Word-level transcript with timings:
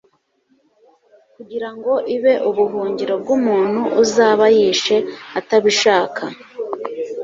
kugira 1.35 1.69
ngo 1.75 1.93
ibe 2.15 2.33
ubuhungiro 2.49 3.13
bw'umuntu 3.21 3.81
uzaba 4.03 4.45
yishe 4.57 4.95
atabishaka 5.39 6.23